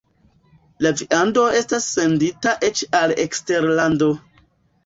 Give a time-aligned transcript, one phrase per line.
[0.85, 4.09] La viando estas sendita eĉ al eksterlando.